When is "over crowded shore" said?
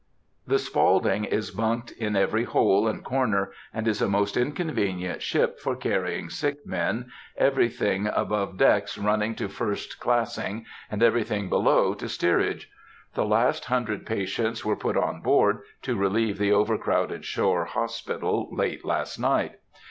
16.51-17.65